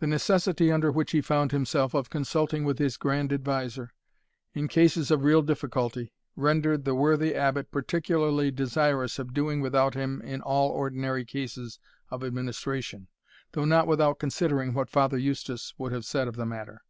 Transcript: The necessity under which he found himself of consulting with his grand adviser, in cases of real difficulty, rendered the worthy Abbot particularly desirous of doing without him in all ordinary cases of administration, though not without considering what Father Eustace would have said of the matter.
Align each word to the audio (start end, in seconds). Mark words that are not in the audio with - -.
The 0.00 0.06
necessity 0.06 0.70
under 0.70 0.92
which 0.92 1.12
he 1.12 1.22
found 1.22 1.50
himself 1.50 1.94
of 1.94 2.10
consulting 2.10 2.62
with 2.62 2.78
his 2.78 2.98
grand 2.98 3.32
adviser, 3.32 3.90
in 4.52 4.68
cases 4.68 5.10
of 5.10 5.24
real 5.24 5.40
difficulty, 5.40 6.12
rendered 6.36 6.84
the 6.84 6.94
worthy 6.94 7.34
Abbot 7.34 7.70
particularly 7.70 8.50
desirous 8.50 9.18
of 9.18 9.32
doing 9.32 9.62
without 9.62 9.94
him 9.94 10.20
in 10.20 10.42
all 10.42 10.68
ordinary 10.68 11.24
cases 11.24 11.78
of 12.10 12.22
administration, 12.22 13.08
though 13.52 13.64
not 13.64 13.86
without 13.86 14.18
considering 14.18 14.74
what 14.74 14.90
Father 14.90 15.16
Eustace 15.16 15.72
would 15.78 15.92
have 15.92 16.04
said 16.04 16.28
of 16.28 16.36
the 16.36 16.44
matter. 16.44 16.82